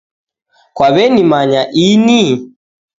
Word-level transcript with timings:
Kwaw'enimanya 0.75 1.61
ini? 1.89 2.21